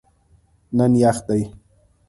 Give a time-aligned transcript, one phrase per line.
[0.77, 1.41] نن یخ دی